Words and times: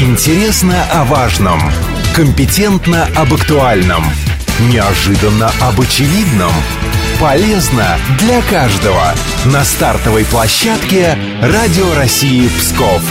Интересно 0.00 0.80
о 0.92 1.02
важном. 1.02 1.60
Компетентно 2.14 3.08
об 3.16 3.34
актуальном. 3.34 4.04
Неожиданно 4.70 5.50
об 5.60 5.80
очевидном. 5.80 6.52
Полезно 7.18 7.98
для 8.20 8.40
каждого. 8.42 9.12
На 9.46 9.64
стартовой 9.64 10.24
площадке 10.24 11.18
Радио 11.42 11.92
России 11.94 12.46
Псков. 12.46 13.02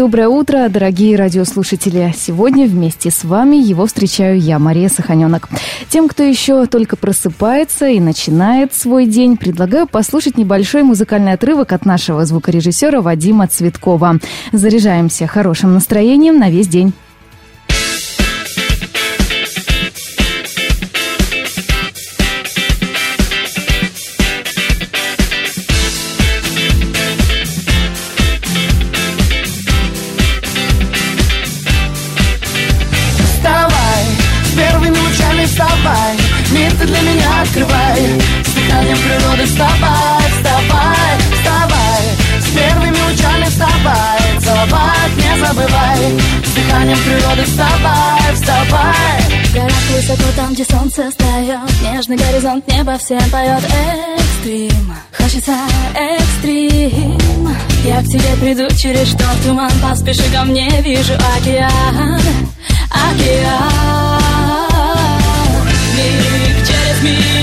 Доброе 0.00 0.28
утро, 0.28 0.66
дорогие 0.70 1.14
радиослушатели. 1.14 2.14
Сегодня 2.16 2.66
вместе 2.66 3.10
с 3.10 3.22
вами 3.22 3.56
его 3.56 3.84
встречаю 3.84 4.40
я, 4.40 4.58
Мария 4.58 4.88
Саханенок. 4.88 5.50
Тем, 5.90 6.08
кто 6.08 6.22
еще 6.22 6.64
только 6.64 6.96
просыпается 6.96 7.86
и 7.86 8.00
начинает 8.00 8.72
свой 8.72 9.04
день, 9.04 9.36
предлагаю 9.36 9.86
послушать 9.86 10.38
небольшой 10.38 10.84
музыкальный 10.84 11.34
отрывок 11.34 11.72
от 11.72 11.84
нашего 11.84 12.24
звукорежиссера 12.24 13.02
Вадима 13.02 13.46
Цветкова. 13.46 14.20
Заряжаемся 14.52 15.26
хорошим 15.26 15.74
настроением 15.74 16.38
на 16.38 16.48
весь 16.48 16.68
день. 16.68 16.94
Вставай, 39.60 40.24
вставай, 40.36 41.18
вставай. 41.36 42.02
С 42.40 42.46
первыми 42.54 42.98
лучами 43.10 43.44
вставай 43.44 44.40
Целовать 44.40 45.16
не 45.16 45.40
забывай. 45.40 46.20
С 46.44 46.50
дыханием 46.54 46.98
природы 46.98 47.44
вставай, 47.44 48.34
вставай. 48.34 49.20
В 49.44 49.54
горах 49.54 49.90
высоко 49.90 50.30
там, 50.36 50.52
где 50.54 50.64
солнце 50.64 51.10
встает 51.10 51.58
Нежный 51.82 52.16
горизонт 52.16 52.66
неба 52.68 52.96
всем 52.98 53.22
поет 53.30 53.62
Экстрим, 54.16 54.94
хочется 55.16 55.52
экстрим. 55.94 57.48
Я 57.84 58.00
к 58.00 58.04
тебе 58.04 58.36
приду 58.40 58.68
через 58.76 59.08
шторм 59.08 59.36
туман 59.44 59.72
Поспеши 59.82 60.30
ко 60.32 60.44
мне, 60.44 60.70
вижу 60.82 61.14
океан. 61.36 62.20
Океан. 62.90 64.20
Миг 65.96 66.66
через 66.66 67.02
миг 67.02 67.39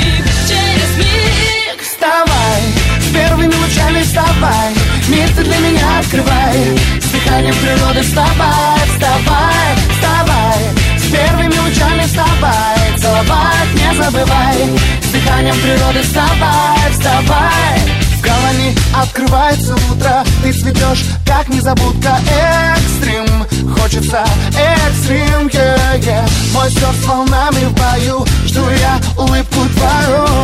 Дыханием 7.47 7.77
природы 7.77 8.01
вставай, 8.01 8.79
вставай, 8.89 9.75
вставай. 9.89 10.97
С 10.97 11.11
первыми 11.11 11.57
лучами 11.59 12.03
вставай 12.03 12.97
Целовать 12.99 13.73
не 13.73 13.95
забывай. 13.95 14.79
С 15.01 15.07
дыханием 15.11 15.55
природы 15.61 16.01
вставай, 16.01 16.91
вставай. 16.91 17.79
В 18.17 18.21
голове 18.21 18.75
открывается 18.93 19.75
утро 19.75 20.25
Ты 20.43 20.51
цветешь, 20.51 21.05
как 21.25 21.47
незабудка. 21.47 22.19
Экстрим, 22.75 23.45
хочется 23.73 24.25
экстрим, 24.51 25.47
yeah, 25.47 25.99
yeah. 25.99 26.29
Мой 26.53 26.69
сердце 26.69 27.07
волнами 27.07 27.63
в 27.63 27.73
бою 27.73 28.25
Жду 28.45 28.69
я 28.71 28.99
улыбку 29.17 29.61
твою 29.77 30.36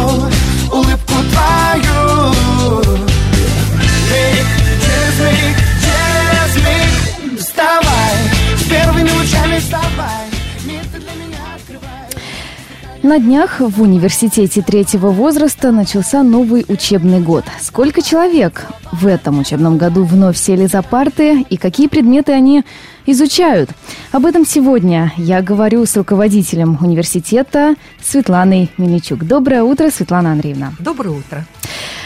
На 13.13 13.19
днях 13.19 13.59
в 13.59 13.79
университете 13.79 14.63
третьего 14.63 15.11
возраста 15.11 15.71
начался 15.71 16.23
новый 16.23 16.65
учебный 16.67 17.19
год. 17.19 17.45
Сколько 17.61 18.01
человек 18.01 18.65
в 18.91 19.05
этом 19.05 19.37
учебном 19.37 19.77
году 19.77 20.03
вновь 20.03 20.35
сели 20.35 20.65
за 20.65 20.81
парты 20.81 21.41
и 21.47 21.57
какие 21.57 21.87
предметы 21.87 22.31
они 22.31 22.63
изучают? 23.05 23.69
Об 24.11 24.25
этом 24.25 24.47
сегодня 24.47 25.13
я 25.15 25.43
говорю 25.43 25.85
с 25.85 25.95
руководителем 25.95 26.79
университета 26.81 27.75
Светланой 28.03 28.71
Мельничук. 28.79 29.25
Доброе 29.25 29.61
утро, 29.61 29.91
Светлана 29.91 30.31
Андреевна. 30.31 30.73
Доброе 30.79 31.11
утро. 31.11 31.45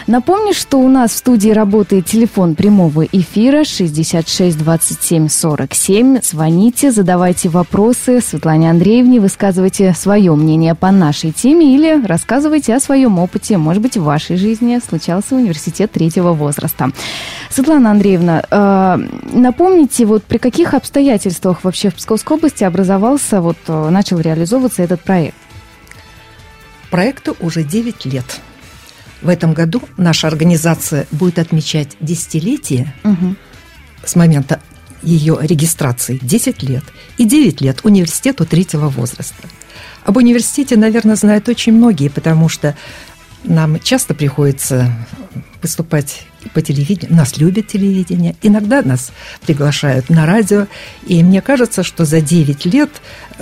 Напомню, 0.08 0.54
что 0.54 0.80
у 0.80 0.88
нас 0.88 1.12
в 1.12 1.18
студии 1.18 1.50
работает 1.50 2.06
телефон 2.06 2.56
прямого 2.56 3.04
эфира 3.06 3.66
66 3.66 4.58
27 4.58 5.28
47. 5.28 6.20
Звоните, 6.24 6.92
задавайте 6.92 7.50
вопросы 7.50 8.22
Светлане 8.22 8.70
Андреевне, 8.70 9.20
высказывайте 9.20 9.94
свое 9.94 10.34
мнение 10.34 10.76
по 10.76 10.92
нашей 10.92 11.32
теме 11.32 11.76
или 11.76 12.06
рассказывайте 12.06 12.74
о 12.74 12.80
своем 12.80 13.20
опыте. 13.20 13.58
Может 13.58 13.82
быть, 13.82 13.98
в 13.98 14.04
вашей 14.04 14.38
жизни 14.38 14.80
случался 14.88 15.36
университет 15.36 15.92
третьего 15.92 16.32
возраста. 16.32 16.92
Светлана 17.50 17.92
Андреевна, 17.92 18.44
э, 18.50 18.98
напомните, 19.34 20.06
вот 20.06 20.24
при 20.24 20.38
каких 20.38 20.74
обстоятельствах 20.74 21.64
вообще 21.64 21.90
в 21.90 21.96
Псковской 21.96 22.38
области 22.38 22.64
образовался, 22.64 23.42
вот 23.42 23.58
э, 23.68 23.90
начал 23.90 24.20
реализовываться 24.20 24.84
этот 24.84 25.02
проект? 25.02 25.36
Проекту 26.90 27.36
уже 27.42 27.64
9 27.64 28.06
лет. 28.06 28.40
В 29.22 29.30
этом 29.30 29.54
году 29.54 29.82
наша 29.98 30.28
организация 30.28 31.08
будет 31.12 31.40
отмечать 31.40 31.98
десятилетие 32.00 32.94
угу. 33.04 33.36
с 34.04 34.16
момента 34.16 34.60
ее 35.02 35.38
регистрации 35.42 36.20
10 36.22 36.64
лет 36.64 36.84
и 37.18 37.26
9 37.26 37.62
лет 37.62 37.80
университету 37.84 38.46
третьего 38.46 38.90
возраста. 38.90 39.48
Об 40.04 40.18
университете, 40.18 40.78
наверное, 40.78 41.16
знают 41.16 41.50
очень 41.50 41.74
многие, 41.74 42.10
потому 42.10 42.50
что 42.50 42.76
нам 43.44 43.80
часто 43.80 44.14
приходится 44.14 44.92
выступать 45.62 46.24
по 46.54 46.62
телевидению. 46.62 47.16
Нас 47.16 47.38
любят 47.38 47.68
телевидение. 47.68 48.36
Иногда 48.42 48.82
нас 48.82 49.12
приглашают 49.46 50.10
на 50.10 50.26
радио. 50.26 50.68
И 51.06 51.24
мне 51.24 51.42
кажется, 51.42 51.84
что 51.84 52.06
за 52.06 52.22
9 52.22 52.66
лет 52.66 52.90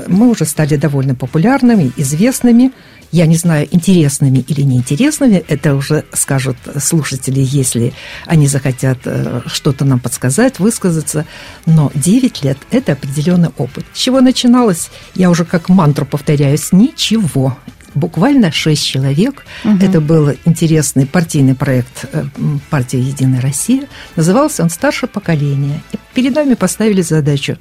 мы 0.07 0.29
уже 0.29 0.45
стали 0.45 0.75
довольно 0.75 1.15
популярными, 1.15 1.91
известными– 1.97 2.71
я 3.15 3.27
не 3.27 3.37
знаю, 3.37 3.65
интересными 3.71 4.39
или 4.39 4.61
неинтересными, 4.61 5.41
это 5.47 5.75
уже 5.75 6.03
скажут 6.11 6.57
слушатели, 6.79 7.39
если 7.39 7.93
они 8.25 8.47
захотят 8.47 8.97
э, 9.05 9.41
что-то 9.45 9.85
нам 9.85 10.01
подсказать, 10.01 10.59
высказаться. 10.59 11.25
Но 11.65 11.91
9 11.95 12.43
лет– 12.43 12.57
это 12.71 12.91
определенный 12.91 13.51
опыт. 13.57 13.85
С 13.93 13.99
чего 13.99 14.19
начиналось, 14.19 14.89
я 15.15 15.29
уже 15.29 15.45
как 15.45 15.69
мантру 15.69 16.05
повторяюсь, 16.05 16.73
ничего 16.73 17.57
буквально 17.93 18.51
шесть 18.51 18.85
человек. 18.85 19.45
Угу. 19.63 19.77
Это 19.81 20.01
был 20.01 20.33
интересный 20.43 21.05
партийный 21.05 21.55
проект 21.55 22.07
э, 22.11 22.25
партии 22.69 22.99
«Единая 22.99 23.39
Россия». 23.39 23.87
Назывался 24.17 24.61
он 24.61 24.69
«Старшее 24.69 25.09
поколение». 25.09 25.81
И 25.93 25.97
перед 26.13 26.35
нами 26.35 26.55
поставили 26.55 27.01
задачу 27.01 27.57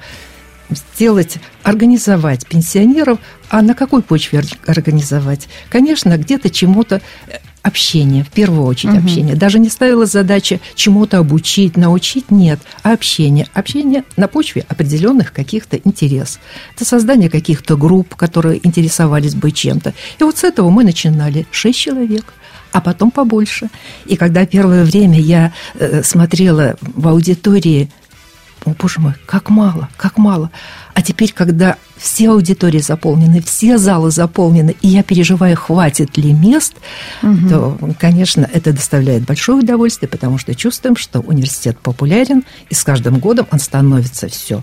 сделать, 0.71 1.39
организовать 1.63 2.47
пенсионеров, 2.47 3.19
а 3.49 3.63
на 3.63 3.75
какой 3.75 4.03
почве 4.03 4.43
организовать? 4.67 5.49
Конечно, 5.69 6.17
где-то 6.17 6.51
чему-то 6.51 7.03
э, 7.27 7.39
общение, 7.63 8.25
в 8.25 8.29
первую 8.29 8.67
очередь 8.67 8.95
угу. 8.95 9.05
общение. 9.05 9.37
Даже 9.37 9.59
не 9.59 9.69
ставила 9.69 10.07
задача 10.07 10.61
чему-то 10.75 11.19
обучить, 11.19 11.77
научить, 11.77 12.31
нет, 12.31 12.61
а 12.83 12.93
общение. 12.93 13.49
Общение 13.55 14.05
на 14.17 14.29
почве 14.29 14.67
определенных 14.69 15.33
каких-то 15.33 15.77
интересов. 15.77 16.41
Это 16.75 16.85
создание 16.85 17.31
каких-то 17.31 17.77
групп, 17.77 18.15
которые 18.15 18.65
интересовались 18.67 19.35
бы 19.35 19.51
чем-то. 19.51 19.95
И 20.19 20.25
вот 20.25 20.39
с 20.39 20.45
этого 20.45 20.71
мы 20.71 20.85
начинали. 20.85 21.47
Шесть 21.51 21.79
человек 21.79 22.35
а 22.75 22.81
потом 22.81 23.13
побольше. 23.13 23.69
И 24.05 24.17
когда 24.17 24.45
первое 24.47 24.85
время 24.85 25.21
я 25.21 25.53
э, 25.79 26.03
смотрела 26.03 26.77
в 26.81 27.07
аудитории 27.07 27.89
о, 28.65 28.71
боже 28.79 29.01
мой, 29.01 29.13
как 29.27 29.51
мало, 29.51 29.89
как 29.97 30.17
мало. 30.17 30.51
А 30.95 31.03
теперь, 31.03 31.33
когда 31.33 31.77
все 31.97 32.31
аудитории 32.31 32.81
заполнены, 32.81 33.43
все 33.43 33.79
залы 33.79 34.11
заполнены, 34.11 34.75
и 34.81 34.89
я 34.89 35.03
переживаю, 35.03 35.57
хватит 35.57 36.17
ли 36.17 36.33
мест, 36.33 36.75
угу. 37.23 37.49
то, 37.49 37.79
конечно, 37.99 38.49
это 38.53 38.73
доставляет 38.73 39.25
большое 39.25 39.59
удовольствие, 39.59 40.09
потому 40.09 40.39
что 40.39 40.55
чувствуем, 40.55 40.97
что 40.97 41.21
университет 41.21 41.79
популярен, 41.79 42.45
и 42.71 42.75
с 42.75 42.85
каждым 42.85 43.19
годом 43.19 43.47
он 43.51 43.59
становится 43.59 44.29
все 44.29 44.63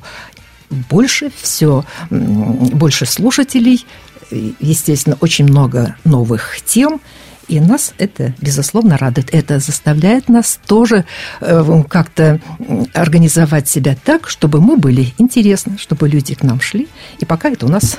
больше, 0.69 1.31
все 1.41 1.85
больше 2.09 3.05
слушателей, 3.05 3.85
естественно, 4.31 5.17
очень 5.19 5.45
много 5.45 5.95
новых 6.03 6.61
тем– 6.65 7.01
и 7.51 7.59
нас 7.59 7.93
это, 7.97 8.33
безусловно, 8.39 8.97
радует. 8.97 9.33
Это 9.33 9.59
заставляет 9.59 10.29
нас 10.29 10.59
тоже 10.65 11.05
э, 11.41 11.83
как-то 11.89 12.39
организовать 12.93 13.67
себя 13.67 13.97
так, 14.03 14.29
чтобы 14.29 14.61
мы 14.61 14.77
были 14.77 15.13
интересны, 15.17 15.77
чтобы 15.77 16.07
люди 16.07 16.33
к 16.33 16.43
нам 16.43 16.61
шли. 16.61 16.87
И 17.19 17.25
пока 17.25 17.49
это 17.49 17.65
у 17.65 17.69
нас 17.69 17.97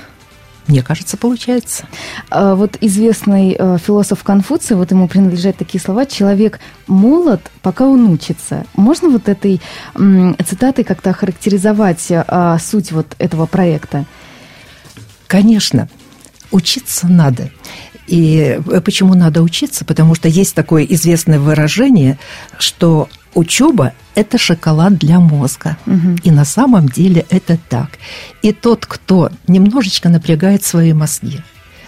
мне 0.68 0.82
кажется, 0.82 1.16
получается. 1.16 1.86
А 2.30 2.54
вот 2.54 2.78
известный 2.80 3.56
э, 3.58 3.78
философ 3.84 4.22
Конфуций, 4.22 4.76
вот 4.76 4.92
ему 4.92 5.08
принадлежат 5.08 5.56
такие 5.56 5.82
слова 5.82 6.06
«человек 6.06 6.60
молод, 6.86 7.40
пока 7.62 7.86
он 7.86 8.06
учится». 8.06 8.64
Можно 8.74 9.10
вот 9.10 9.28
этой 9.28 9.60
цитатой 10.46 10.84
как-то 10.84 11.10
охарактеризовать 11.10 12.06
а, 12.10 12.58
суть 12.58 12.92
вот 12.92 13.16
этого 13.18 13.46
проекта? 13.46 14.04
Конечно, 15.26 15.88
учиться 16.52 17.08
надо. 17.08 17.50
И 18.06 18.60
почему 18.84 19.14
надо 19.14 19.42
учиться? 19.42 19.84
Потому 19.84 20.14
что 20.14 20.28
есть 20.28 20.54
такое 20.54 20.84
известное 20.84 21.38
выражение, 21.38 22.18
что 22.58 23.08
учеба– 23.34 23.92
это 24.14 24.38
шоколад 24.38 24.98
для 24.98 25.20
мозга. 25.20 25.76
Угу. 25.86 26.18
И 26.24 26.30
на 26.30 26.44
самом 26.44 26.88
деле 26.88 27.24
это 27.30 27.58
так. 27.68 27.90
И 28.42 28.52
тот, 28.52 28.86
кто 28.86 29.30
немножечко 29.46 30.08
напрягает 30.08 30.64
свои 30.64 30.92
мозги, 30.92 31.40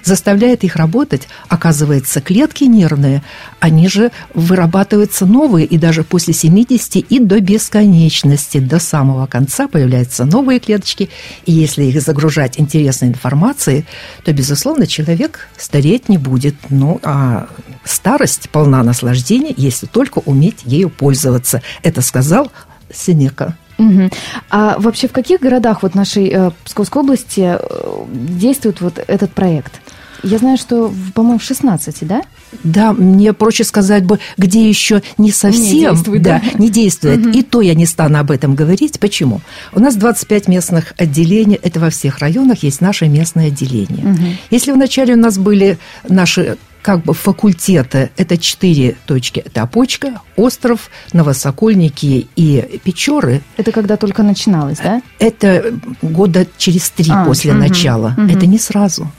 заставляет 0.04 0.64
их 0.64 0.76
работать, 0.76 1.28
оказывается, 1.48 2.20
клетки 2.20 2.64
нервные, 2.64 3.22
они 3.60 3.88
же 3.88 4.12
вырабатываются 4.34 5.26
новые, 5.26 5.66
и 5.66 5.78
даже 5.78 6.04
после 6.04 6.34
70 6.34 6.96
и 6.96 7.18
до 7.18 7.40
бесконечности, 7.40 8.58
до 8.58 8.78
самого 8.78 9.26
конца 9.26 9.66
появляются 9.66 10.24
новые 10.24 10.60
клеточки, 10.60 11.10
и 11.46 11.52
если 11.52 11.84
их 11.84 12.00
загружать 12.00 12.60
интересной 12.60 13.08
информацией, 13.08 13.86
то, 14.24 14.32
безусловно, 14.32 14.86
человек 14.86 15.48
стареть 15.56 16.08
не 16.08 16.18
будет. 16.18 16.54
Ну, 16.68 17.00
а 17.02 17.48
старость 17.84 18.50
полна 18.50 18.82
наслаждения, 18.82 19.54
если 19.56 19.86
только 19.86 20.18
уметь 20.18 20.60
ею 20.64 20.90
пользоваться. 20.90 21.62
Это 21.82 22.02
сказал 22.02 22.52
Сенека. 22.92 23.56
Угу. 23.78 24.10
А 24.50 24.76
вообще 24.78 25.08
в 25.08 25.12
каких 25.12 25.40
городах 25.40 25.82
вот 25.82 25.94
нашей 25.94 26.28
э, 26.28 26.50
Псковской 26.64 27.02
области 27.02 27.58
э, 27.58 28.04
действует 28.12 28.80
вот 28.80 28.98
этот 29.04 29.32
проект? 29.32 29.80
Я 30.24 30.38
знаю, 30.38 30.56
что, 30.56 30.92
по-моему, 31.14 31.38
в 31.38 31.42
16, 31.42 32.06
да? 32.06 32.22
Да, 32.62 32.92
мне 32.92 33.32
проще 33.32 33.64
сказать 33.64 34.04
бы, 34.04 34.18
где 34.36 34.68
еще 34.68 35.02
не 35.18 35.30
совсем 35.30 35.62
не 35.62 35.80
действует, 35.80 36.22
да, 36.22 36.42
да. 36.42 36.58
Не 36.58 36.70
действует. 36.70 37.26
Угу. 37.26 37.28
И 37.30 37.42
то 37.42 37.60
я 37.60 37.74
не 37.74 37.86
стану 37.86 38.18
об 38.18 38.30
этом 38.30 38.54
говорить. 38.54 38.98
Почему? 38.98 39.40
У 39.72 39.80
нас 39.80 39.96
25 39.96 40.48
местных 40.48 40.94
отделений, 40.96 41.58
это 41.60 41.80
во 41.80 41.90
всех 41.90 42.18
районах 42.18 42.62
есть 42.62 42.80
наше 42.80 43.06
местное 43.08 43.48
отделение. 43.48 44.12
Угу. 44.12 44.24
Если 44.50 44.72
вначале 44.72 45.14
у 45.14 45.18
нас 45.18 45.38
были 45.38 45.78
наши 46.08 46.56
как 46.84 47.02
бы 47.02 47.14
факультеты, 47.14 48.10
это 48.18 48.36
четыре 48.36 48.96
точки. 49.06 49.40
Это 49.40 49.62
Опочка, 49.62 50.20
Остров, 50.36 50.90
Новосокольники 51.14 52.28
и 52.36 52.80
Печоры. 52.84 53.40
Это 53.56 53.72
когда 53.72 53.96
только 53.96 54.22
начиналось, 54.22 54.78
да? 54.78 55.00
Это 55.18 55.72
года 56.02 56.46
через 56.58 56.90
три 56.90 57.10
а, 57.10 57.24
после 57.24 57.52
угу, 57.52 57.60
начала. 57.60 58.14
Угу. 58.18 58.26
Это 58.26 58.46
не 58.46 58.58
сразу. 58.58 59.10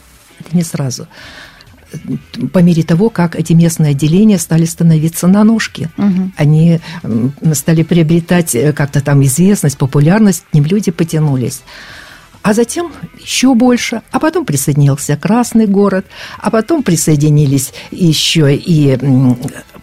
Это 0.46 0.56
не 0.56 0.64
сразу 0.64 1.08
по 2.52 2.60
мере 2.60 2.84
того, 2.84 3.10
как 3.10 3.36
эти 3.36 3.54
местные 3.54 3.92
отделения 3.92 4.38
стали 4.38 4.66
становиться 4.66 5.28
на 5.28 5.44
ножки. 5.44 5.90
Угу. 5.98 6.32
Они 6.38 6.80
стали 7.54 7.84
приобретать 7.84 8.56
э, 8.56 8.74
как-то 8.74 9.02
там 9.02 9.24
известность, 9.24 9.78
популярность, 9.78 10.44
к 10.50 10.54
ним 10.54 10.66
люди 10.66 10.92
потянулись. 10.92 11.62
А 12.42 12.54
затем 12.54 12.92
еще 13.20 13.56
больше, 13.56 14.04
а 14.12 14.20
потом 14.20 14.46
присоединился 14.46 15.18
Красный 15.18 15.66
город, 15.66 16.06
а 16.38 16.52
потом 16.52 16.84
присоединились 16.84 17.74
еще 17.90 18.56
и 18.56 18.98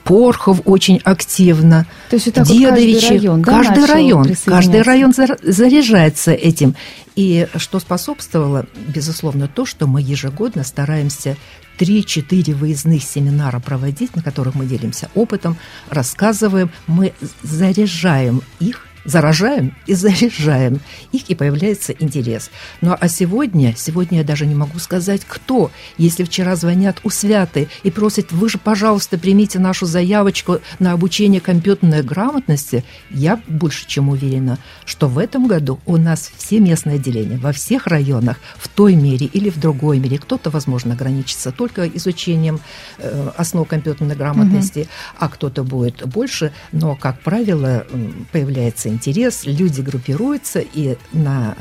Порхов 0.05 0.61
очень 0.65 1.01
активно, 1.05 1.87
То 2.11 2.17
есть 2.17 2.29
это 2.29 2.45
Дедовичи. 2.45 3.01
Каждый 3.01 3.19
район, 3.19 3.43
да, 3.43 3.53
каждый 3.53 3.85
район, 3.87 4.35
каждый 4.45 4.83
район 4.83 5.15
заряжается 5.15 6.33
этим. 6.33 6.75
И 7.15 7.47
что 7.57 7.79
способствовало, 7.79 8.67
безусловно, 8.89 9.49
то, 9.49 9.65
что 9.67 9.87
мы 9.87 10.01
ежегодно 10.01 10.65
стараемся 10.65 11.37
3-4 11.79 12.55
выездных 12.55 13.03
семинара 13.03 13.59
проводить, 13.61 14.15
на 14.17 14.23
которых 14.23 14.55
мы 14.55 14.67
делимся 14.67 15.09
опытом, 15.15 15.57
рассказываем, 15.89 16.71
мы 16.87 17.13
заряжаем 17.43 18.43
их 18.61 18.87
заражаем 19.05 19.75
и 19.87 19.95
заряжаем 19.95 20.81
их, 21.13 21.29
и 21.29 21.35
появляется 21.35 21.93
интерес. 21.93 22.51
Ну 22.81 22.97
а 22.99 23.09
сегодня, 23.09 23.75
сегодня 23.77 24.19
я 24.19 24.25
даже 24.25 24.47
не 24.47 24.55
могу 24.55 24.79
сказать, 24.79 25.23
кто. 25.27 25.71
Если 25.99 26.25
вчера 26.25 26.57
звонят 26.57 27.01
у 27.05 27.11
Святы 27.11 27.69
и 27.83 27.91
просят, 27.91 28.33
вы 28.33 28.49
же, 28.49 28.59
пожалуйста, 28.59 29.19
примите 29.19 29.59
нашу 29.59 29.87
заявочку 29.87 30.61
на 30.79 30.93
обучение 30.93 31.41
компьютерной 31.41 32.03
грамотности, 32.03 32.85
я 33.11 33.41
больше 33.49 33.87
чем 33.87 34.09
уверена, 34.09 34.59
что 34.85 35.09
в 35.09 35.19
этом 35.19 35.47
году 35.47 35.81
у 35.87 35.97
нас 35.97 36.31
все 36.37 36.61
местные 36.61 36.97
отделения 36.97 37.37
во 37.37 37.53
всех 37.53 37.87
районах 37.87 38.39
в 38.57 38.69
той 38.69 38.95
мере 38.95 39.27
или 39.27 39.51
в 39.51 39.59
другой 39.59 39.99
мере, 39.99 40.19
кто-то, 40.19 40.51
возможно, 40.51 40.95
ограничится 40.95 41.53
только 41.53 41.87
изучением 41.89 42.61
э, 42.99 43.31
основ 43.37 43.67
компьютерной 43.67 44.17
грамотности, 44.17 44.81
угу. 44.81 44.89
а 45.19 45.29
кто-то 45.29 45.65
будет 45.65 46.07
больше, 46.07 46.53
но, 46.73 46.95
как 46.95 47.21
правило, 47.21 47.87
появляется 48.33 48.92
интерес, 48.93 49.43
люди 49.45 49.81
группируются, 49.81 50.61
и 50.61 50.97
на 51.13 51.57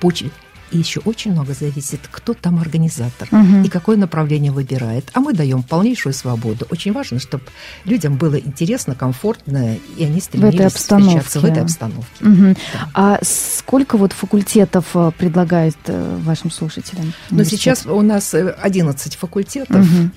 почве 0.00 0.30
и 0.70 0.78
еще 0.78 1.00
очень 1.00 1.32
много 1.32 1.52
зависит, 1.52 2.00
кто 2.10 2.34
там 2.34 2.58
организатор 2.58 3.28
угу. 3.30 3.64
и 3.64 3.68
какое 3.68 3.96
направление 3.96 4.52
выбирает. 4.52 5.10
А 5.12 5.20
мы 5.20 5.32
даем 5.32 5.62
полнейшую 5.62 6.12
свободу. 6.12 6.66
Очень 6.70 6.92
важно, 6.92 7.18
чтобы 7.18 7.44
людям 7.84 8.16
было 8.16 8.38
интересно, 8.38 8.94
комфортно, 8.94 9.76
и 9.96 10.04
они 10.04 10.20
стремились 10.20 10.54
в 10.54 10.60
этой 10.60 10.68
встречаться 10.70 11.40
в 11.40 11.44
этой 11.44 11.62
обстановке. 11.62 12.24
Угу. 12.24 12.56
Да. 12.72 12.90
А 12.94 13.18
сколько 13.22 13.96
вот 13.96 14.12
факультетов 14.12 14.86
э, 14.94 15.10
предлагает 15.16 15.76
э, 15.86 16.18
вашим 16.22 16.50
слушателям? 16.50 17.12
Ну, 17.30 17.44
сейчас 17.44 17.86
у 17.86 18.00
нас 18.02 18.34
11 18.34 19.14
э, 19.14 19.18
факультетов. 19.18 19.76
Угу. 19.76 20.10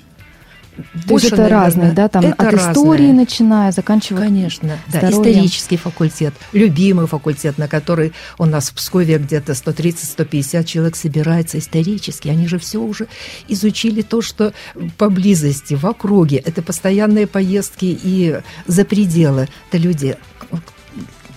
То 1.06 1.14
есть 1.14 1.26
это 1.26 1.36
наверное, 1.36 1.64
разные, 1.64 1.92
да, 1.92 2.08
там 2.08 2.24
это 2.24 2.34
от 2.34 2.52
разное. 2.54 2.72
истории 2.72 3.12
начиная, 3.12 3.72
заканчивая. 3.72 4.22
Конечно, 4.22 4.78
да, 4.92 5.10
исторический 5.10 5.76
факультет, 5.76 6.34
любимый 6.52 7.06
факультет, 7.06 7.58
на 7.58 7.68
который 7.68 8.12
у 8.38 8.44
нас 8.44 8.70
в 8.70 8.74
Пскове 8.74 9.18
где-то 9.18 9.52
130-150 9.52 10.64
человек 10.64 10.96
собирается, 10.96 11.58
исторический. 11.58 12.30
Они 12.30 12.48
же 12.48 12.58
все 12.58 12.78
уже 12.80 13.06
изучили 13.48 14.02
то, 14.02 14.22
что 14.22 14.52
поблизости, 14.98 15.74
в 15.74 15.84
округе. 15.86 16.38
Это 16.38 16.62
постоянные 16.62 17.26
поездки 17.26 17.98
и 18.02 18.40
за 18.66 18.84
пределы. 18.84 19.48
Это 19.70 19.78
люди, 19.78 20.16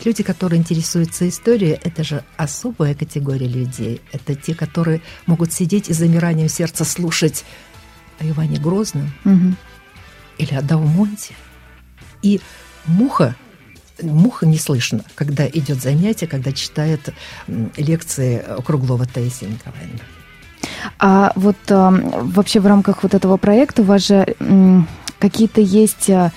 люди, 0.04 0.24
которые 0.24 0.60
интересуются 0.60 1.28
историей, 1.28 1.78
это 1.84 2.04
же 2.04 2.24
особая 2.38 2.96
категория 2.96 3.48
людей. 3.48 4.02
Это 4.12 4.36
те, 4.36 4.56
которые 4.56 5.02
могут 5.26 5.54
сидеть 5.54 5.90
и 5.90 5.94
замиранием 5.94 6.50
сердца 6.50 6.86
слушать 6.86 7.46
о 8.20 8.28
Иване 8.28 8.60
Грозном 8.60 9.12
угу. 9.26 9.54
или 10.38 10.54
о 10.54 10.62
Далмонте. 10.62 11.36
И 12.22 12.42
муха, 12.86 13.36
муха 14.02 14.46
не 14.46 14.58
слышно, 14.58 15.04
когда 15.16 15.48
идет 15.48 15.82
занятие, 15.82 16.28
когда 16.28 16.52
читает 16.52 17.14
лекции 17.78 18.44
Круглова 18.66 19.06
Таисия 19.06 19.50
Николаевна. 19.50 20.00
А 21.00 21.32
вот 21.36 21.58
а, 21.70 21.92
вообще 21.92 22.60
в 22.60 22.68
рамках 22.68 23.04
вот 23.04 23.14
этого 23.14 23.38
проекта 23.38 23.82
у 23.82 23.86
вас 23.86 24.08
же 24.08 24.36
какие-то 25.20 25.62
есть, 25.62 26.10
а, 26.10 26.32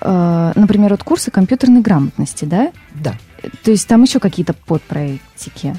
а, 0.00 0.52
например, 0.54 0.90
вот 0.90 1.02
курсы 1.02 1.30
компьютерной 1.30 1.80
грамотности, 1.80 2.44
да? 2.44 2.72
Да. 2.94 3.14
То 3.62 3.70
есть 3.70 3.86
там 3.86 4.02
еще 4.02 4.20
какие-то 4.20 4.54
подпроектики? 4.54 5.76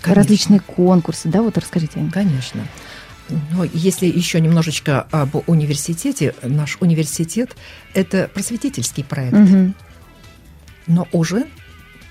Конечно. 0.00 0.14
Различные 0.14 0.60
конкурсы, 0.60 1.28
да? 1.28 1.42
Вот 1.42 1.56
расскажите. 1.56 2.08
Конечно. 2.12 2.62
Но 3.28 3.64
если 3.64 4.06
еще 4.06 4.40
немножечко 4.40 5.02
об 5.10 5.36
университете, 5.48 6.34
наш 6.42 6.76
университет– 6.80 7.56
это 7.94 8.28
просветительский 8.32 9.04
проект. 9.04 9.34
Угу. 9.34 9.74
Но 10.88 11.08
уже 11.12 11.46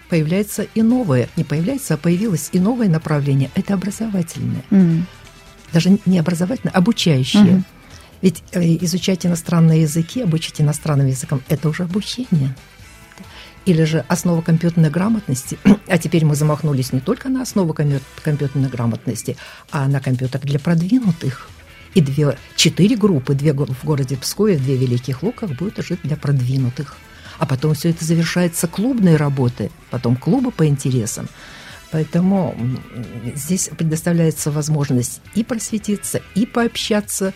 появляется 0.10 0.66
и 0.74 0.82
новое, 0.82 1.30
не 1.36 1.44
появляется, 1.44 1.96
а 1.96 1.98
появилось 1.98 2.50
и 2.52 2.60
новое 2.60 2.90
направление– 2.90 3.52
это 3.56 3.76
образовательное. 3.76 4.64
Угу. 4.72 5.06
Даже 5.72 5.98
не 6.06 6.20
образовательное, 6.20 6.74
а 6.74 6.80
обучающее. 6.80 7.58
Угу. 7.58 7.64
Ведь 8.22 8.44
э, 8.54 8.78
изучать 8.82 9.26
иностранные 9.26 9.82
языки, 9.82 10.22
обучить 10.22 10.62
иностранным 10.62 11.08
языкам– 11.08 11.42
это 11.50 11.70
уже 11.70 11.84
обучение 11.84 12.56
или 13.66 13.84
же 13.84 14.06
основа 14.08 14.42
компьютерной 14.42 14.90
грамотности, 14.90 15.58
а 15.88 15.98
теперь 15.98 16.26
мы 16.26 16.36
замахнулись 16.36 16.94
не 16.94 17.00
только 17.00 17.30
на 17.30 17.42
основу 17.42 17.74
компьютерной 17.74 18.70
грамотности, 18.70 19.38
а 19.72 19.88
на 19.88 20.00
компьютер 20.00 20.42
для 20.42 20.60
продвинутых. 20.60 21.50
И 21.94 22.02
две, 22.02 22.38
четыре 22.56 22.96
группы, 22.96 23.36
две 23.36 23.54
в 23.54 23.84
городе 23.84 24.18
Пскове, 24.18 24.58
две 24.58 24.76
в 24.76 24.82
Великих 24.82 25.22
Луках 25.22 25.52
будут 25.52 25.78
жить 25.86 26.00
для 26.04 26.18
продвинутых. 26.18 26.98
А 27.38 27.46
потом 27.46 27.76
все 27.76 27.92
это 27.92 28.04
завершается 28.04 28.68
клубной 28.68 29.16
работой, 29.16 29.72
потом 29.92 30.16
клубы 30.16 30.52
по 30.52 30.66
интересам. 30.66 31.28
Поэтому 31.92 32.56
здесь 33.36 33.70
предоставляется 33.78 34.50
возможность 34.50 35.22
и 35.36 35.44
просветиться, 35.44 36.22
и 36.34 36.48
пообщаться, 36.48 37.34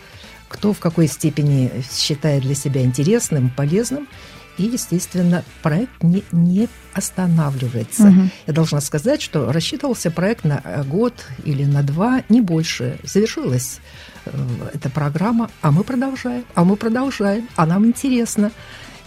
кто 0.48 0.72
в 0.72 0.80
какой 0.80 1.06
степени 1.06 1.70
считает 1.92 2.42
для 2.42 2.56
себя 2.56 2.82
интересным, 2.82 3.50
полезным– 3.50 4.08
И, 4.58 4.64
естественно, 4.64 5.44
проект 5.62 6.02
не, 6.02 6.24
не 6.32 6.68
останавливается. 6.92 8.08
Угу. 8.08 8.20
Я 8.48 8.52
должна 8.52 8.80
сказать, 8.80 9.22
что 9.22 9.52
рассчитывался 9.52 10.10
проект 10.10 10.44
на 10.44 10.60
год 10.86 11.14
или 11.44 11.64
на 11.64 11.82
два, 11.82 12.22
не 12.28 12.40
больше. 12.40 12.98
Завершилась 13.04 13.78
э, 14.24 14.30
эта 14.74 14.90
программа, 14.90 15.50
а 15.62 15.70
мы 15.70 15.84
продолжаем, 15.84 16.44
а 16.54 16.64
мы 16.64 16.76
продолжаем, 16.76 17.48
а 17.56 17.66
нам 17.66 17.86
интересно. 17.86 18.50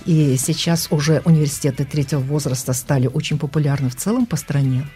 И 0.06 0.36
сейчас 0.38 0.88
уже 0.90 1.22
университеты 1.26 1.86
третьего 1.86 2.22
возраста 2.22 2.74
стали 2.74 3.08
очень 3.08 3.38
популярны 3.38 3.90
в 3.90 3.96
целом 3.96 4.26
по 4.26 4.36
стране. 4.36 4.88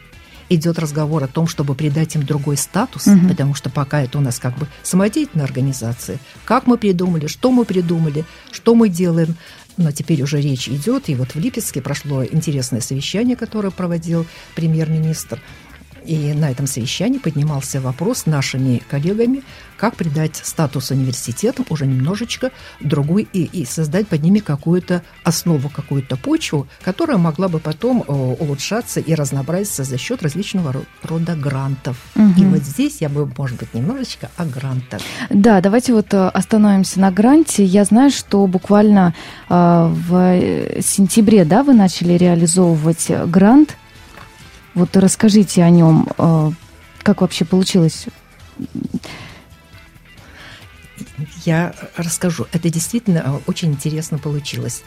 Идет 0.47 0.77
разговор 0.77 1.23
о 1.23 1.27
том, 1.27 1.47
чтобы 1.47 1.73
придать 1.73 2.15
им 2.15 2.23
другой 2.23 2.55
статус, 2.55 3.07
угу. 3.07 3.29
потому 3.29 3.55
что 3.55 3.69
пока 3.69 4.01
это 4.01 4.19
у 4.19 4.21
нас 4.21 4.39
как 4.39 4.55
бы 4.57 4.67
самодеятельная 4.83 5.45
организация. 5.45 6.19
Как 6.45 6.67
мы 6.67 6.77
придумали, 6.77 7.25
что 7.27 7.51
мы 7.51 7.65
придумали, 7.65 8.25
что 8.51 8.75
мы 8.75 8.89
делаем. 8.89 9.35
Но 9.77 9.91
теперь 9.91 10.21
уже 10.21 10.39
речь 10.39 10.69
идет, 10.69 11.09
и 11.09 11.15
вот 11.15 11.35
в 11.35 11.39
Липецке 11.39 11.81
прошло 11.81 12.25
интересное 12.25 12.79
совещание, 12.79 13.35
которое 13.35 13.71
проводил 13.71 14.25
премьер-министр. 14.55 15.41
И 16.05 16.33
на 16.33 16.51
этом 16.51 16.67
совещании 16.67 17.17
поднимался 17.17 17.81
вопрос 17.81 18.25
нашими 18.25 18.81
коллегами, 18.89 19.43
как 19.77 19.95
придать 19.95 20.35
статус 20.35 20.91
университетам 20.91 21.65
уже 21.69 21.85
немножечко 21.85 22.51
другой 22.79 23.27
и, 23.33 23.43
и 23.43 23.65
создать 23.65 24.07
под 24.07 24.23
ними 24.23 24.39
какую-то 24.39 25.03
основу, 25.23 25.69
какую-то 25.69 26.17
почву, 26.17 26.67
которая 26.83 27.17
могла 27.17 27.47
бы 27.47 27.59
потом 27.59 28.03
э, 28.07 28.11
улучшаться 28.11 28.99
и 28.99 29.13
разнообразиться 29.13 29.83
за 29.83 29.97
счет 29.97 30.23
различного 30.23 30.85
рода 31.03 31.35
грантов. 31.35 31.97
Угу. 32.15 32.41
И 32.41 32.45
вот 32.45 32.63
здесь 32.63 32.97
я 33.01 33.09
бы, 33.09 33.29
может 33.37 33.57
быть, 33.57 33.73
немножечко 33.73 34.29
о 34.37 34.45
грантах. 34.45 35.01
Да, 35.29 35.61
давайте 35.61 35.93
вот 35.93 36.13
э, 36.13 36.27
остановимся 36.29 36.99
на 36.99 37.11
гранте. 37.11 37.65
Я 37.65 37.83
знаю, 37.83 38.11
что 38.11 38.45
буквально 38.47 39.13
э, 39.49 39.53
в 39.53 40.81
сентябре, 40.81 41.45
да, 41.45 41.63
вы 41.63 41.73
начали 41.73 42.13
реализовывать 42.13 43.09
грант 43.27 43.75
вот 44.75 44.95
расскажите 44.97 45.63
о 45.63 45.69
нем, 45.69 46.07
э, 46.17 46.51
как 47.01 47.21
вообще 47.21 47.45
получилось? 47.45 48.05
Я 51.45 51.73
расскажу. 51.95 52.45
Это 52.51 52.69
действительно 52.69 53.19
э, 53.19 53.39
очень 53.47 53.71
интересно 53.71 54.17
получилось. 54.17 54.83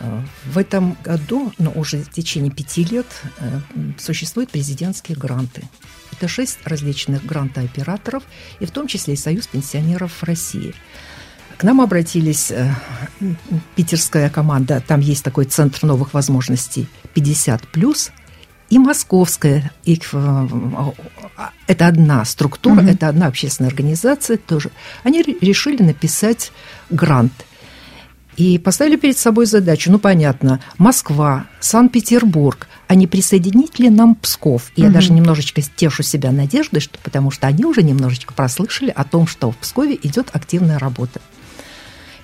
Э, 0.00 0.22
в 0.46 0.58
этом 0.58 0.96
году, 1.04 1.52
но 1.58 1.70
уже 1.70 1.98
в 2.02 2.10
течение 2.10 2.50
пяти 2.50 2.84
лет, 2.84 3.06
существуют 3.96 4.50
президентские 4.50 5.16
гранты. 5.16 5.62
Это 6.12 6.26
шесть 6.26 6.58
различных 6.64 7.24
грантооператоров, 7.24 8.24
и 8.58 8.66
в 8.66 8.72
том 8.72 8.88
числе 8.88 9.14
и 9.14 9.16
Союз 9.16 9.46
пенсионеров 9.46 10.24
России. 10.24 10.74
К 11.58 11.62
нам 11.62 11.80
обратились 11.80 12.52
питерская 13.76 14.30
команда, 14.30 14.82
там 14.86 15.00
есть 15.00 15.24
такой 15.24 15.44
центр 15.44 15.86
новых 15.86 16.12
возможностей 16.12 16.88
50+, 17.14 18.10
и 18.68 18.78
московская, 18.78 19.70
и, 19.84 20.00
э, 20.12 20.48
это 21.66 21.86
одна 21.86 22.24
структура, 22.24 22.80
угу. 22.80 22.88
это 22.88 23.08
одна 23.08 23.26
общественная 23.26 23.70
организация 23.70 24.36
тоже. 24.36 24.70
Они 25.04 25.22
решили 25.22 25.82
написать 25.82 26.52
грант. 26.90 27.32
И 28.36 28.58
поставили 28.58 28.96
перед 28.96 29.16
собой 29.16 29.46
задачу, 29.46 29.90
ну, 29.90 29.98
понятно, 29.98 30.60
Москва, 30.76 31.46
Санкт-Петербург, 31.60 32.68
а 32.86 32.94
не 32.94 33.06
присоединить 33.06 33.78
ли 33.78 33.88
нам 33.88 34.14
Псков? 34.14 34.72
И 34.76 34.82
угу. 34.82 34.88
я 34.88 34.92
даже 34.92 35.12
немножечко 35.12 35.62
тешу 35.62 36.02
себя 36.02 36.32
надеждой, 36.32 36.80
что, 36.80 36.98
потому 37.02 37.30
что 37.30 37.46
они 37.46 37.64
уже 37.64 37.82
немножечко 37.82 38.34
прослышали 38.34 38.90
о 38.90 39.04
том, 39.04 39.26
что 39.26 39.52
в 39.52 39.56
Пскове 39.56 39.98
идет 40.02 40.28
активная 40.32 40.78
работа. 40.78 41.20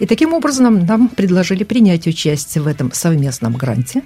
И 0.01 0.07
таким 0.07 0.35
образом 0.35 0.85
нам 0.85 1.09
предложили 1.09 1.63
принять 1.63 2.07
участие 2.09 2.63
в 2.63 2.67
этом 2.67 2.93
совместном 2.93 3.55
гранте, 3.55 4.03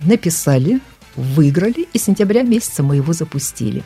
написали 0.00 0.80
выиграли, 1.16 1.86
и 1.92 1.98
с 1.98 2.04
сентября 2.04 2.42
месяца 2.42 2.82
мы 2.82 2.96
его 2.96 3.12
запустили. 3.12 3.84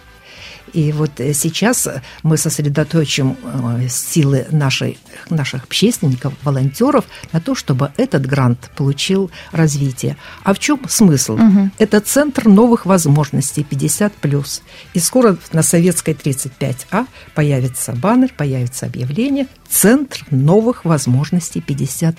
И 0.73 0.93
вот 0.93 1.21
э, 1.21 1.33
сейчас 1.35 1.89
мы 2.23 2.37
сосредоточим 2.37 3.37
э, 3.43 3.89
силы 3.89 4.47
нашей, 4.51 4.99
наших 5.31 5.65
общественников, 5.65 6.35
волонтеров 6.43 7.05
на 7.33 7.41
то, 7.41 7.55
чтобы 7.55 7.93
этот 7.97 8.27
грант 8.27 8.71
получил 8.77 9.31
развитие. 9.53 10.17
А 10.43 10.53
в 10.53 10.59
чем 10.59 10.81
смысл? 10.89 11.35
Угу. 11.35 11.71
Это 11.79 12.01
центр 12.01 12.49
новых 12.49 12.87
возможностей 12.87 13.65
50+. 13.69 14.63
И 14.95 14.99
скоро 14.99 15.37
на 15.53 15.63
Советской 15.63 16.15
35А 16.15 17.07
появится 17.35 17.93
баннер, 17.93 18.33
появится 18.37 18.87
объявление 18.87 19.47
«Центр 19.69 20.25
новых 20.31 20.85
возможностей 20.85 21.63
50+.» 21.67 22.17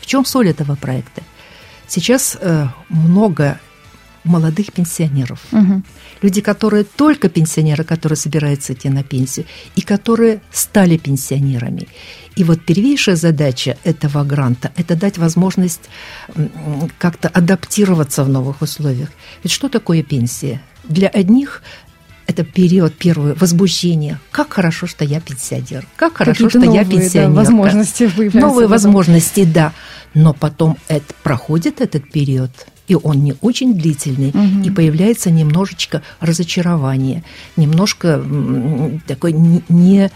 В 0.00 0.06
чем 0.06 0.24
соль 0.24 0.50
этого 0.50 0.76
проекта? 0.76 1.22
Сейчас 1.88 2.36
э, 2.40 2.66
много 2.88 3.58
молодых 4.24 4.72
пенсионеров. 4.72 5.40
Угу. 5.52 5.82
Люди, 6.22 6.40
которые 6.40 6.84
только 6.84 7.28
пенсионеры, 7.28 7.84
которые 7.84 8.16
собираются 8.16 8.72
идти 8.72 8.88
на 8.88 9.02
пенсию, 9.02 9.46
и 9.76 9.82
которые 9.82 10.40
стали 10.50 10.96
пенсионерами. 10.96 11.88
И 12.36 12.44
вот 12.44 12.64
первейшая 12.64 13.16
задача 13.16 13.76
этого 13.84 14.24
гранта– 14.24 14.72
это 14.76 14.96
дать 14.96 15.18
возможность 15.18 15.88
как-то 16.98 17.28
адаптироваться 17.28 18.24
в 18.24 18.28
новых 18.28 18.62
условиях. 18.62 19.10
Ведь 19.42 19.52
что 19.52 19.68
такое 19.68 20.02
пенсия? 20.02 20.60
Для 20.84 21.08
одних 21.08 21.62
это 22.26 22.42
период 22.42 22.94
первое 22.94 23.34
возбуждение. 23.34 24.18
Как 24.30 24.54
хорошо, 24.54 24.86
что 24.86 25.04
я 25.04 25.20
пенсионер. 25.20 25.86
Как 25.96 26.16
хорошо, 26.16 26.48
что 26.48 26.58
новые, 26.58 26.80
я 26.80 26.84
пенсионер. 26.84 27.28
Да, 27.28 27.34
возможности 27.34 28.10
Новые 28.32 28.66
возможности, 28.66 29.44
да. 29.44 29.72
Но 30.14 30.32
потом 30.32 30.78
это, 30.88 31.12
проходит 31.22 31.80
этот 31.80 32.10
период– 32.10 32.50
и 32.86 32.94
он 32.94 33.24
не 33.24 33.34
очень 33.40 33.74
длительный, 33.74 34.28
угу. 34.30 34.62
и 34.62 34.70
появляется 34.70 35.30
немножечко 35.30 36.02
разочарование, 36.20 37.24
немножко 37.56 38.22
такой 39.06 39.32
не 39.32 40.10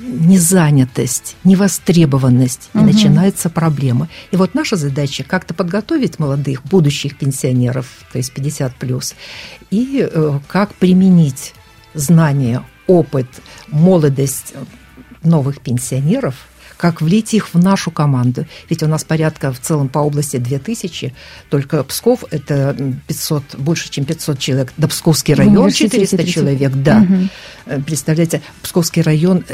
незанятость, 0.00 1.36
невостребованность, 1.44 2.70
угу. 2.74 2.82
и 2.82 2.86
начинается 2.86 3.50
проблема. 3.50 4.08
И 4.32 4.36
вот 4.36 4.54
наша 4.54 4.76
задача 4.76 5.24
как-то 5.24 5.54
подготовить 5.54 6.18
молодых 6.18 6.64
будущих 6.64 7.16
пенсионеров, 7.16 7.86
то 8.12 8.18
есть 8.18 8.32
50 8.32 8.74
плюс, 8.76 9.14
и 9.70 10.08
э, 10.10 10.40
как 10.48 10.74
применить 10.74 11.54
знания, 11.94 12.64
опыт, 12.86 13.28
молодость 13.68 14.54
новых 15.22 15.60
пенсионеров– 15.60 16.48
как 16.76 17.00
влить 17.00 17.34
их 17.34 17.54
в 17.54 17.58
нашу 17.58 17.90
команду. 17.90 18.46
Ведь 18.68 18.82
у 18.82 18.86
нас 18.86 19.04
порядка 19.04 19.52
в 19.52 19.60
целом 19.60 19.88
по 19.88 20.00
области 20.00 20.36
2000, 20.36 21.14
только 21.50 21.84
Псков– 21.84 22.24
это 22.30 22.76
500, 23.06 23.56
больше, 23.56 23.90
чем 23.90 24.04
500 24.04 24.38
человек. 24.38 24.72
Да, 24.76 24.88
Псковский 24.88 25.34
район 25.34 25.70
400 25.70 26.24
человек, 26.24 26.72
да. 26.72 27.06
Угу. 27.66 27.82
Представляете, 27.82 28.42
Псковский 28.62 29.02
район 29.02 29.44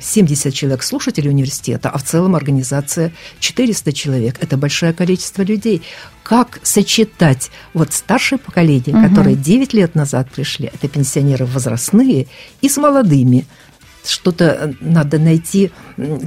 70 0.00 0.46
э, 0.46 0.50
человек 0.50 0.82
слушателей 0.82 1.30
университета, 1.30 1.90
а 1.90 1.98
в 1.98 2.02
целом 2.02 2.34
организация 2.36 3.12
400 3.40 3.92
человек. 3.92 4.36
Это 4.40 4.56
большое 4.56 4.92
количество 4.92 5.42
людей. 5.42 5.82
Как 6.22 6.58
сочетать 6.62 7.50
вот 7.74 7.92
старшее 7.92 8.38
поколение, 8.38 8.96
угу. 8.96 9.08
которые 9.08 9.36
9 9.36 9.72
лет 9.74 9.94
назад 9.94 10.30
пришли, 10.30 10.70
это 10.72 10.88
пенсионеры 10.88 11.46
возрастные, 11.46 12.26
и 12.60 12.68
с 12.68 12.76
молодыми– 12.76 13.46
что-то 14.04 14.44
э, 14.44 14.72
надо 14.80 15.18
найти, 15.18 15.70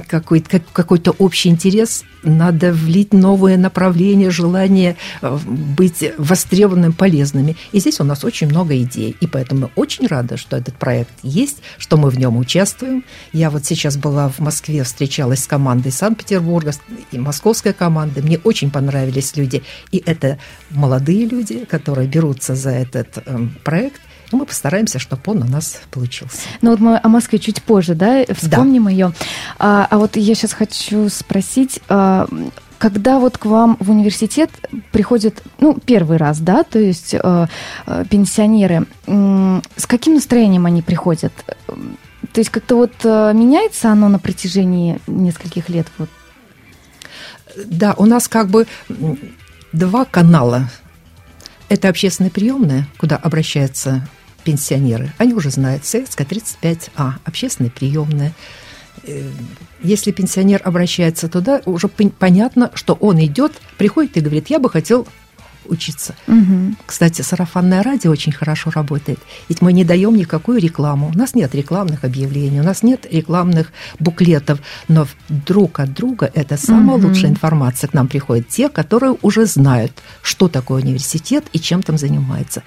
какой-то, 0.06 0.60
какой-то 0.72 1.12
общий 1.12 1.48
интерес, 1.48 2.04
надо 2.22 2.72
влить 2.72 3.12
новое 3.12 3.56
направление, 3.56 4.30
желание 4.30 4.96
э, 5.22 5.38
быть 5.46 6.12
востребованным, 6.18 6.92
полезными. 6.92 7.56
И 7.72 7.80
здесь 7.80 8.00
у 8.00 8.04
нас 8.04 8.24
очень 8.24 8.48
много 8.48 8.76
идей. 8.80 9.16
И 9.20 9.26
поэтому 9.26 9.60
мы 9.60 9.70
очень 9.76 10.06
рады, 10.06 10.36
что 10.36 10.56
этот 10.56 10.74
проект 10.76 11.12
есть, 11.22 11.58
что 11.78 11.96
мы 11.96 12.10
в 12.10 12.18
нем 12.18 12.36
участвуем. 12.36 13.04
Я 13.32 13.50
вот 13.50 13.64
сейчас 13.64 13.96
была 13.96 14.28
в 14.28 14.38
Москве, 14.40 14.82
встречалась 14.82 15.44
с 15.44 15.46
командой 15.46 15.92
Санкт-Петербурга 15.92 16.72
и 17.12 17.18
московской 17.18 17.72
командой. 17.72 18.22
Мне 18.22 18.38
очень 18.42 18.70
понравились 18.70 19.36
люди. 19.36 19.62
И 19.92 20.02
это 20.04 20.38
молодые 20.70 21.26
люди, 21.26 21.64
которые 21.64 22.08
берутся 22.08 22.54
за 22.54 22.70
этот 22.70 23.18
эм, 23.26 23.54
проект 24.28 24.32
мы 24.32 24.46
постараемся, 24.46 24.98
чтобы 24.98 25.22
он 25.26 25.42
у 25.42 25.46
нас 25.46 25.80
получился. 25.90 26.38
Ну 26.62 26.70
вот 26.70 26.80
мы 26.80 27.00
о 27.02 27.08
Москве 27.08 27.38
чуть 27.38 27.62
позже, 27.62 27.94
да, 27.94 28.24
вспомним 28.34 28.84
да. 28.84 28.90
ее. 28.90 29.12
А, 29.58 29.86
а 29.90 29.98
вот 29.98 30.16
я 30.16 30.34
сейчас 30.34 30.52
хочу 30.52 31.08
спросить, 31.08 31.80
а, 31.88 32.26
когда 32.78 33.18
вот 33.18 33.38
к 33.38 33.46
вам 33.46 33.76
в 33.80 33.90
университет 33.90 34.50
приходят, 34.92 35.42
ну, 35.58 35.74
первый 35.84 36.16
раз, 36.16 36.38
да, 36.38 36.62
то 36.62 36.78
есть 36.78 37.12
э, 37.12 37.46
э, 37.86 38.04
пенсионеры, 38.08 38.86
э, 39.06 39.60
с 39.76 39.86
каким 39.86 40.14
настроением 40.14 40.64
они 40.66 40.82
приходят? 40.82 41.32
То 42.32 42.40
есть 42.40 42.50
как-то 42.50 42.76
вот 42.76 42.92
э, 43.02 43.32
меняется 43.34 43.90
оно 43.90 44.08
на 44.08 44.20
протяжении 44.20 45.00
нескольких 45.08 45.68
лет? 45.68 45.88
Вот? 45.98 46.08
Да, 47.66 47.94
у 47.96 48.06
нас 48.06 48.28
как 48.28 48.48
бы 48.48 48.68
два 49.72 50.04
канала. 50.04 50.70
Это 51.68 51.88
общественная 51.88 52.30
приемная, 52.30 52.86
куда 52.96 53.16
обращаются 53.16 54.08
пенсионеры. 54.48 55.12
Они 55.18 55.34
уже 55.34 55.50
знают, 55.50 55.84
Советская 55.84 56.26
35А, 56.26 57.12
общественная 57.26 57.70
приемная. 57.70 58.32
э, 59.02 59.28
если 59.82 60.10
пенсионер 60.10 60.62
обращается 60.64 61.28
туда, 61.28 61.60
уже 61.66 61.88
понятно, 61.88 62.70
что 62.72 62.94
он 62.94 63.22
идет, 63.22 63.52
приходит 63.76 64.16
и 64.16 64.20
говорит, 64.20 64.48
я 64.48 64.58
бы 64.58 64.70
хотел 64.70 65.06
учиться. 65.68 66.14
Угу. 66.26 66.74
Кстати, 66.86 67.22
сарафанное 67.22 67.82
радио 67.82 68.10
очень 68.10 68.32
хорошо 68.32 68.70
работает. 68.70 69.18
Ведь 69.48 69.62
мы 69.62 69.72
не 69.72 69.84
даем 69.84 70.16
никакую 70.16 70.60
рекламу. 70.60 71.10
У 71.14 71.18
нас 71.18 71.34
нет 71.34 71.54
рекламных 71.54 72.04
объявлений, 72.04 72.60
у 72.60 72.64
нас 72.64 72.82
нет 72.82 73.06
рекламных 73.10 73.72
буклетов. 73.98 74.60
Но 74.88 75.06
друг 75.28 75.80
от 75.80 75.92
друга 75.92 76.30
это 76.34 76.56
самая 76.56 76.96
угу. 76.96 77.08
лучшая 77.08 77.30
информация. 77.30 77.88
К 77.88 77.94
нам 77.94 78.08
приходят 78.08 78.48
те, 78.48 78.68
которые 78.68 79.16
уже 79.22 79.46
знают, 79.46 79.92
что 80.22 80.48
такое 80.48 80.82
университет 80.82 81.44
и 81.52 81.60
чем 81.60 81.82
там 81.82 81.98
занимается. 81.98 82.62